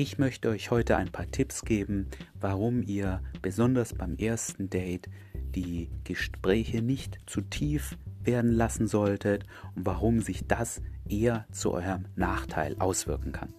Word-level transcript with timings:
Ich 0.00 0.16
möchte 0.16 0.48
euch 0.50 0.70
heute 0.70 0.96
ein 0.96 1.10
paar 1.10 1.28
Tipps 1.28 1.62
geben, 1.62 2.06
warum 2.38 2.84
ihr 2.84 3.20
besonders 3.42 3.94
beim 3.94 4.14
ersten 4.14 4.70
Date 4.70 5.08
die 5.56 5.90
Gespräche 6.04 6.82
nicht 6.82 7.18
zu 7.26 7.40
tief 7.40 7.98
werden 8.22 8.52
lassen 8.52 8.86
solltet 8.86 9.44
und 9.74 9.86
warum 9.86 10.20
sich 10.20 10.46
das 10.46 10.80
eher 11.08 11.48
zu 11.50 11.72
eurem 11.72 12.04
Nachteil 12.14 12.76
auswirken 12.78 13.32
kann. 13.32 13.52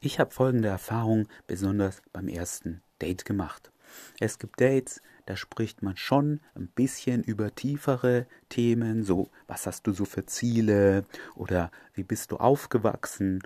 Ich 0.00 0.20
habe 0.20 0.30
folgende 0.30 0.68
Erfahrung 0.68 1.26
besonders 1.48 2.02
beim 2.12 2.28
ersten 2.28 2.82
Date 3.02 3.24
gemacht. 3.24 3.73
Es 4.20 4.38
gibt 4.38 4.60
Dates, 4.60 5.00
da 5.26 5.36
spricht 5.36 5.82
man 5.82 5.96
schon 5.96 6.40
ein 6.54 6.68
bisschen 6.68 7.22
über 7.22 7.54
tiefere 7.54 8.26
Themen, 8.48 9.04
so 9.04 9.30
was 9.46 9.66
hast 9.66 9.86
du 9.86 9.92
so 9.92 10.04
für 10.04 10.26
Ziele 10.26 11.04
oder 11.34 11.70
wie 11.94 12.02
bist 12.02 12.30
du 12.30 12.36
aufgewachsen, 12.36 13.42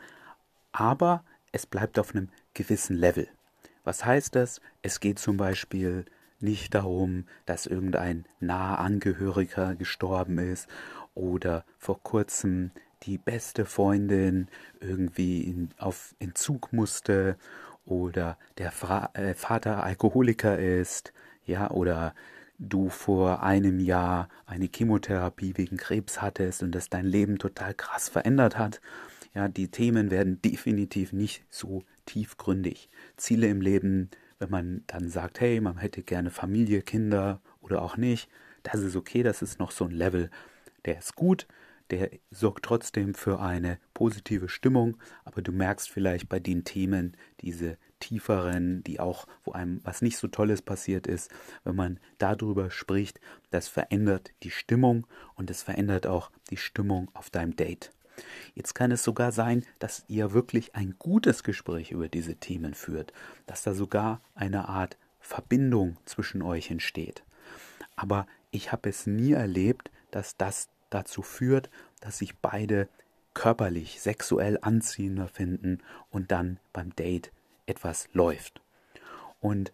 aber 0.72 1.24
es 1.52 1.66
bleibt 1.66 1.98
auf 1.98 2.14
einem 2.14 2.28
gewissen 2.54 2.96
Level. 2.96 3.28
Was 3.84 4.04
heißt 4.04 4.34
das? 4.34 4.60
Es 4.82 5.00
geht 5.00 5.18
zum 5.18 5.36
Beispiel 5.36 6.04
nicht 6.40 6.74
darum, 6.74 7.24
dass 7.46 7.66
irgendein 7.66 8.26
naher 8.40 8.78
Angehöriger 8.80 9.74
gestorben 9.74 10.38
ist 10.38 10.68
oder 11.14 11.64
vor 11.78 12.02
kurzem 12.02 12.70
die 13.04 13.18
beste 13.18 13.64
Freundin 13.64 14.48
irgendwie 14.80 15.42
in, 15.42 15.70
auf 15.78 16.14
Entzug 16.18 16.72
musste 16.72 17.36
oder 17.88 18.38
der 18.58 18.70
Fra 18.70 19.10
äh, 19.14 19.34
Vater 19.34 19.82
Alkoholiker 19.82 20.58
ist, 20.58 21.12
ja, 21.46 21.70
oder 21.70 22.14
du 22.58 22.88
vor 22.88 23.42
einem 23.42 23.80
Jahr 23.80 24.28
eine 24.46 24.68
Chemotherapie 24.74 25.56
wegen 25.56 25.76
Krebs 25.76 26.20
hattest 26.20 26.62
und 26.62 26.72
das 26.74 26.90
dein 26.90 27.06
Leben 27.06 27.38
total 27.38 27.72
krass 27.74 28.08
verändert 28.08 28.58
hat. 28.58 28.80
Ja, 29.34 29.48
die 29.48 29.68
Themen 29.68 30.10
werden 30.10 30.42
definitiv 30.42 31.12
nicht 31.12 31.44
so 31.50 31.84
tiefgründig. 32.06 32.88
Ziele 33.16 33.46
im 33.46 33.60
Leben, 33.60 34.10
wenn 34.38 34.50
man 34.50 34.82
dann 34.86 35.08
sagt, 35.08 35.40
hey, 35.40 35.60
man 35.60 35.78
hätte 35.78 36.02
gerne 36.02 36.30
Familie, 36.30 36.82
Kinder 36.82 37.40
oder 37.60 37.82
auch 37.82 37.96
nicht, 37.96 38.28
das 38.64 38.80
ist 38.80 38.96
okay, 38.96 39.22
das 39.22 39.40
ist 39.40 39.58
noch 39.58 39.70
so 39.70 39.84
ein 39.84 39.92
Level, 39.92 40.30
der 40.84 40.98
ist 40.98 41.14
gut, 41.14 41.46
der 41.90 42.10
sorgt 42.30 42.64
trotzdem 42.64 43.14
für 43.14 43.40
eine 43.40 43.78
positive 43.94 44.48
Stimmung, 44.48 44.96
aber 45.24 45.42
du 45.42 45.52
merkst 45.52 45.90
vielleicht 45.90 46.28
bei 46.28 46.38
den 46.38 46.64
Themen, 46.64 47.16
diese 47.40 47.78
tieferen, 48.00 48.82
die 48.84 49.00
auch, 49.00 49.26
wo 49.44 49.52
einem 49.52 49.80
was 49.84 50.02
nicht 50.02 50.18
so 50.18 50.28
Tolles 50.28 50.62
passiert 50.62 51.06
ist, 51.06 51.30
wenn 51.64 51.76
man 51.76 52.00
darüber 52.18 52.70
spricht, 52.70 53.20
das 53.50 53.68
verändert 53.68 54.30
die 54.42 54.50
Stimmung 54.50 55.06
und 55.34 55.50
es 55.50 55.62
verändert 55.62 56.06
auch 56.06 56.30
die 56.50 56.56
Stimmung 56.56 57.10
auf 57.14 57.30
deinem 57.30 57.56
Date. 57.56 57.90
Jetzt 58.54 58.74
kann 58.74 58.90
es 58.90 59.04
sogar 59.04 59.32
sein, 59.32 59.64
dass 59.78 60.04
ihr 60.08 60.32
wirklich 60.32 60.74
ein 60.74 60.96
gutes 60.98 61.42
Gespräch 61.42 61.92
über 61.92 62.08
diese 62.08 62.36
Themen 62.36 62.74
führt, 62.74 63.12
dass 63.46 63.62
da 63.62 63.74
sogar 63.74 64.20
eine 64.34 64.68
Art 64.68 64.96
Verbindung 65.20 65.96
zwischen 66.04 66.42
euch 66.42 66.70
entsteht. 66.70 67.22
Aber 67.96 68.26
ich 68.50 68.72
habe 68.72 68.88
es 68.88 69.06
nie 69.06 69.32
erlebt, 69.32 69.90
dass 70.10 70.36
das 70.36 70.68
dazu 70.90 71.22
führt, 71.22 71.70
dass 72.00 72.18
sich 72.18 72.36
beide 72.36 72.88
körperlich, 73.34 74.00
sexuell 74.00 74.58
anziehender 74.62 75.28
finden 75.28 75.78
und 76.10 76.32
dann 76.32 76.58
beim 76.72 76.94
Date 76.96 77.30
etwas 77.66 78.08
läuft. 78.12 78.60
Und 79.40 79.72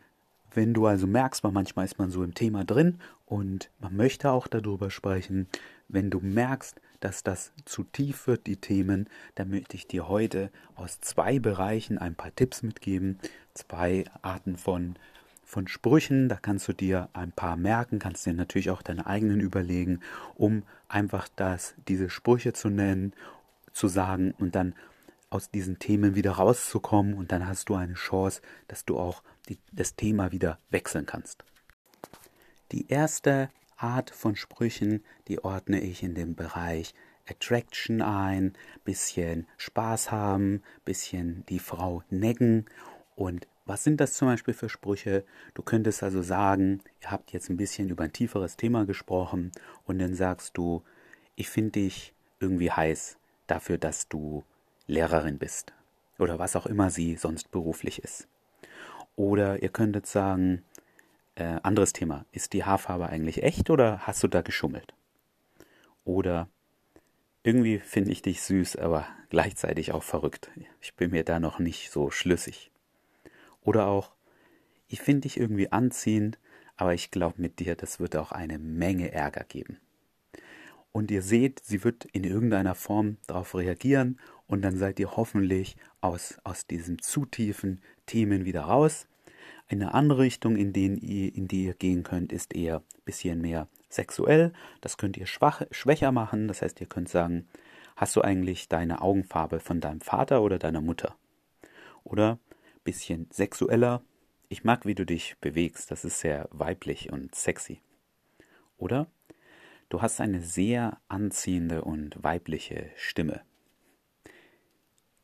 wenn 0.53 0.75
du 0.75 0.87
also 0.87 1.07
merkst, 1.07 1.43
weil 1.43 1.53
manchmal 1.53 1.85
ist 1.85 1.99
man 1.99 2.11
so 2.11 2.23
im 2.23 2.35
Thema 2.35 2.65
drin 2.65 2.99
und 3.27 3.71
man 3.81 3.97
möchte 3.97 4.31
auch 4.31 4.47
darüber 4.47 4.91
sprechen, 4.91 5.49
wenn 5.89 6.11
du 6.11 6.21
merkst, 6.21 6.81
dass 7.01 7.23
das 7.23 7.53
zu 7.65 7.85
tief 7.85 8.27
wird, 8.27 8.47
die 8.47 8.57
Themen, 8.57 9.09
dann 9.35 9.51
möchte 9.51 9.77
ich 9.77 9.87
dir 9.87 10.09
heute 10.09 10.51
aus 10.75 11.01
zwei 11.01 11.39
Bereichen 11.39 11.99
ein 11.99 12.15
paar 12.15 12.35
Tipps 12.35 12.63
mitgeben, 12.63 13.19
zwei 13.53 14.05
Arten 14.23 14.57
von 14.57 14.97
von 15.55 15.69
Sprüchen, 15.69 16.29
da 16.29 16.35
kannst 16.35 16.67
du 16.67 16.73
dir 16.73 17.09
ein 17.13 17.31
paar 17.31 17.57
merken, 17.57 18.01
kannst 18.01 18.27
dir 18.27 18.35
natürlich 18.35 18.71
auch 18.71 18.83
deine 18.83 19.07
eigenen 19.07 19.39
überlegen, 19.39 20.01
um 20.35 20.65
einfach 20.89 21.29
das, 21.37 21.77
diese 21.87 22.11
Sprüche 22.11 22.53
zu 22.53 22.71
nennen, 22.71 23.13
zu 23.73 23.87
sagen 23.87 24.35
und 24.37 24.57
dann 24.57 24.75
aus 25.31 25.53
diesen 25.53 25.79
Themen 25.79 26.17
wieder 26.17 26.33
rauszukommen 26.33 27.15
und 27.15 27.31
dann 27.31 27.47
hast 27.47 27.69
du 27.69 27.77
eine 27.77 27.95
Chance, 27.95 28.43
dass 28.67 28.85
du 28.85 28.99
auch 28.99 29.23
die, 29.49 29.59
das 29.71 29.95
Thema 29.95 30.33
wieder 30.33 30.59
wechseln 30.71 31.07
kannst. 31.07 31.45
Die 32.73 32.89
erste 32.89 33.49
Art 33.77 34.11
von 34.11 34.35
Sprüchen, 34.35 35.05
die 35.29 35.45
ordne 35.45 35.81
ich 35.81 36.03
in 36.03 36.17
den 36.17 36.35
Bereich 36.35 36.97
Attraction 37.29 38.03
ein, 38.03 38.55
bisschen 38.83 39.47
Spaß 39.57 40.11
haben, 40.11 40.65
bisschen 40.85 41.47
die 41.49 41.61
Frau 41.61 42.03
necken 42.11 42.65
und 43.15 43.47
was 43.67 43.85
sind 43.85 44.01
das 44.01 44.15
zum 44.15 44.29
Beispiel 44.29 44.55
für 44.55 44.69
Sprüche? 44.69 45.25
Du 45.55 45.63
könntest 45.63 46.03
also 46.03 46.23
sagen, 46.23 46.81
ihr 47.03 47.11
habt 47.11 47.33
jetzt 47.33 47.49
ein 47.49 47.57
bisschen 47.57 47.89
über 47.89 48.05
ein 48.05 48.13
tieferes 48.13 48.57
Thema 48.57 48.85
gesprochen 48.85 49.53
und 49.87 49.99
dann 49.99 50.15
sagst 50.15 50.57
du, 50.57 50.83
ich 51.35 51.49
finde 51.49 51.73
dich 51.73 52.15
irgendwie 52.41 52.71
heiß 52.71 53.17
dafür, 53.47 53.79
dass 53.79 54.09
du 54.09 54.45
Lehrerin 54.87 55.39
bist 55.39 55.73
oder 56.19 56.39
was 56.39 56.57
auch 56.57 56.67
immer 56.67 56.91
sie 56.91 57.17
sonst 57.17 57.51
beruflich 57.51 58.03
ist. 58.03 58.29
Oder 59.17 59.63
ihr 59.63 59.71
könntet 59.71 60.07
sagen, 60.07 60.63
äh, 61.37 61.59
anderes 61.63 61.93
Thema, 61.93 62.27
ist 62.33 62.53
die 62.53 62.65
Haarfarbe 62.65 63.09
eigentlich 63.09 63.43
echt 63.43 63.71
oder 63.71 64.01
hast 64.01 64.23
du 64.23 64.29
da 64.29 64.43
geschummelt? 64.43 64.95
Oder 66.05 66.49
irgendwie 67.43 67.79
finde 67.79 68.13
ich 68.13 68.23
dich 68.23 68.43
süß, 68.43 68.77
aber 68.77 69.07
gleichzeitig 69.31 69.93
auch 69.93 70.03
verrückt. 70.03 70.51
Ich 70.81 70.95
bin 70.95 71.11
mir 71.11 71.25
da 71.25 71.41
noch 71.41 71.59
nicht 71.59 71.91
so 71.91 72.11
schlüssig. 72.11 72.71
Oder 73.65 73.87
auch, 73.89 74.15
ich 74.87 75.01
finde 75.01 75.23
dich 75.23 75.41
irgendwie 75.41 75.73
anziehend, 75.73 76.39
aber 76.77 76.95
ich 76.95 77.11
glaube 77.11 77.43
mit 77.43 77.59
dir, 77.59 77.75
das 77.75 77.99
wird 77.99 78.17
auch 78.17 78.31
eine 78.31 78.59
Menge 78.59 79.11
Ärger 79.11 79.45
geben. 79.45 79.81
Und 80.93 81.11
ihr 81.11 81.23
seht, 81.23 81.61
sie 81.65 81.83
wird 81.83 82.05
in 82.05 82.23
irgendeiner 82.23 82.77
Form 82.77 83.17
darauf 83.27 83.57
reagieren 83.57 84.21
und 84.47 84.63
dann 84.63 84.77
seid 84.77 85.01
ihr 85.01 85.17
hoffentlich 85.17 85.77
aus, 86.01 86.39
aus 86.45 86.69
diesen 86.69 87.01
zu 87.01 87.27
tiefen 87.27 87.83
Themen 88.07 88.45
wieder 88.45 88.63
raus. 88.63 89.09
Eine 89.67 89.95
andere 89.95 90.21
Richtung, 90.21 90.57
in, 90.57 90.73
den 90.73 90.97
ihr, 90.99 91.35
in 91.35 91.49
die 91.49 91.65
ihr 91.65 91.75
gehen 91.75 92.05
könnt, 92.05 92.33
ist 92.33 92.55
eher 92.55 92.77
ein 92.77 93.03
bisschen 93.05 93.41
mehr 93.41 93.67
sexuell. 93.89 94.53
Das 94.83 94.97
könnt 94.99 95.17
ihr 95.17 95.27
schwach, 95.27 95.63
schwächer 95.71 96.13
machen. 96.13 96.47
Das 96.47 96.63
heißt, 96.63 96.81
ihr 96.81 96.87
könnt 96.87 97.09
sagen, 97.09 97.49
hast 97.97 98.15
du 98.15 98.21
eigentlich 98.21 98.69
deine 98.69 99.03
Augenfarbe 99.03 99.61
von 99.61 99.81
deinem 99.81 100.01
Vater 100.01 100.43
oder 100.43 100.59
deiner 100.59 100.81
Mutter? 100.81 101.17
Oder 102.05 102.39
bisschen 102.85 103.27
sexueller. 103.31 104.03
Ich 104.49 104.65
mag, 104.65 104.87
wie 104.87 104.95
du 104.95 105.05
dich 105.05 105.37
bewegst. 105.41 105.91
Das 105.91 106.05
ist 106.05 106.21
sehr 106.21 106.49
weiblich 106.53 107.11
und 107.11 107.35
sexy. 107.35 107.81
Oder 108.77 109.07
du 109.89 110.03
hast 110.03 110.21
eine 110.21 110.41
sehr 110.41 110.99
anziehende 111.09 111.83
und 111.83 112.23
weibliche 112.23 112.91
Stimme. 112.97 113.43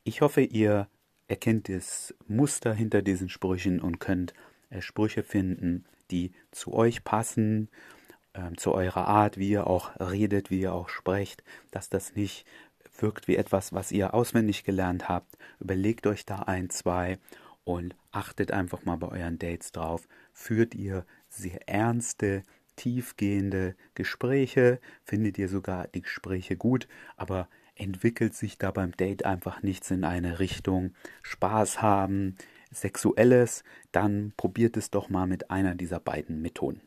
Ich 0.05 0.23
hoffe, 0.23 0.41
ihr 0.41 0.89
erkennt 1.29 1.69
das 1.69 2.15
Muster 2.27 2.75
hinter 2.75 3.03
diesen 3.03 3.29
Sprüchen 3.29 3.81
und 3.81 4.01
könnt 4.01 4.35
äh, 4.71 4.81
Sprüche 4.81 5.23
finden, 5.23 5.85
die 6.11 6.33
zu 6.51 6.73
euch 6.73 7.05
passen, 7.05 7.69
äh, 8.33 8.53
zu 8.57 8.73
eurer 8.73 9.07
Art, 9.07 9.37
wie 9.39 9.51
ihr 9.51 9.67
auch 9.67 9.93
redet, 10.01 10.51
wie 10.51 10.63
ihr 10.63 10.73
auch 10.73 10.89
sprecht, 10.89 11.45
dass 11.71 11.89
das 11.89 12.17
nicht 12.17 12.47
wirkt 12.99 13.29
wie 13.29 13.37
etwas, 13.37 13.73
was 13.73 13.93
ihr 13.93 14.15
auswendig 14.15 14.65
gelernt 14.65 15.09
habt. 15.09 15.37
Überlegt 15.61 16.07
euch 16.07 16.27
da 16.27 16.41
ein, 16.41 16.71
zwei 16.71 17.19
und 17.65 17.95
achtet 18.11 18.53
einfach 18.53 18.85
mal 18.85 18.97
bei 18.97 19.09
euren 19.09 19.39
Dates 19.39 19.73
drauf. 19.73 20.07
Führt 20.33 20.75
ihr 20.75 21.05
sehr 21.29 21.69
ernste, 21.69 22.43
tiefgehende 22.77 23.77
Gespräche, 23.95 24.81
findet 25.05 25.39
ihr 25.39 25.49
sogar 25.49 25.89
die 25.89 26.03
Gespräche 26.03 26.57
gut, 26.57 26.89
aber 27.17 27.49
entwickelt 27.75 28.35
sich 28.35 28.59
da 28.59 28.71
beim 28.71 28.93
Date 28.93 29.25
einfach 29.25 29.63
nichts 29.63 29.91
in 29.91 30.05
eine 30.05 30.39
Richtung 30.39 30.95
Spaß 31.23 31.83
haben, 31.83 32.37
Sexuelles, 32.73 33.65
dann 33.93 34.33
probiert 34.37 34.77
es 34.77 34.91
doch 34.91 35.09
mal 35.09 35.27
mit 35.27 35.51
einer 35.51 35.75
dieser 35.75 35.99
beiden 36.01 36.41
Methoden. 36.41 36.81